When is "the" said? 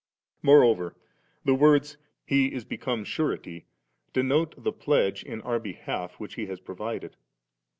1.45-1.53, 4.63-4.71